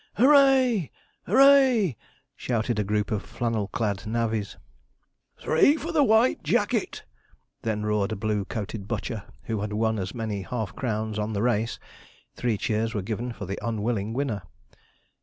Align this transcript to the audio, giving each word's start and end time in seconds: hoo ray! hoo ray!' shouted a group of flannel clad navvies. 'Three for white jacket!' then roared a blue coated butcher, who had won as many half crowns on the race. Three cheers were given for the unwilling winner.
hoo 0.17 0.31
ray! 0.31 0.89
hoo 1.27 1.35
ray!' 1.37 1.95
shouted 2.35 2.79
a 2.79 2.83
group 2.83 3.11
of 3.11 3.21
flannel 3.21 3.67
clad 3.67 4.07
navvies. 4.07 4.57
'Three 5.39 5.77
for 5.77 5.91
white 6.01 6.41
jacket!' 6.41 7.03
then 7.61 7.83
roared 7.83 8.11
a 8.11 8.15
blue 8.15 8.43
coated 8.45 8.87
butcher, 8.87 9.25
who 9.43 9.61
had 9.61 9.73
won 9.73 9.99
as 9.99 10.15
many 10.15 10.41
half 10.41 10.75
crowns 10.75 11.19
on 11.19 11.33
the 11.33 11.43
race. 11.43 11.77
Three 12.35 12.57
cheers 12.57 12.95
were 12.95 13.03
given 13.03 13.31
for 13.31 13.45
the 13.45 13.59
unwilling 13.61 14.11
winner. 14.13 14.41